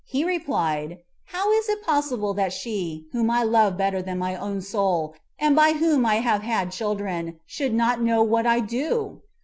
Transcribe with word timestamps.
He 0.03 0.23
replied, 0.25 0.97
"How 1.25 1.53
is 1.53 1.69
it 1.69 1.83
possible 1.83 2.33
that 2.33 2.51
she, 2.53 3.05
whom 3.11 3.29
I 3.29 3.43
love 3.43 3.77
better 3.77 4.01
than 4.01 4.17
my 4.17 4.35
own 4.35 4.59
soul, 4.61 5.13
and 5.37 5.55
by 5.55 5.73
whom 5.73 6.07
I 6.07 6.15
have 6.21 6.41
had 6.41 6.71
children, 6.71 7.39
should 7.45 7.75
not 7.75 8.01
know 8.01 8.23
what 8.23 8.47
I 8.47 8.61
do?" 8.61 9.21